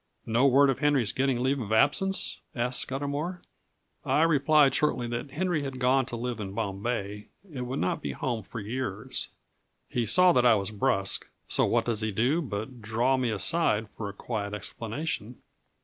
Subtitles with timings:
[0.25, 3.43] "No word of Henry's getting leave of absence?" asked Scudamour.
[4.03, 8.13] I replied shortly that Henry had gone to live in Bombay, and would not be
[8.13, 9.27] home for years.
[9.87, 13.91] He saw that I was brusque, so what does he do but draw me aside
[13.91, 15.35] for a quiet explanation.